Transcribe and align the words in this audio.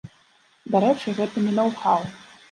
Дарэчы, 0.75 1.13
гэта 1.19 1.43
не 1.43 1.53
ноў-хаў. 1.59 2.01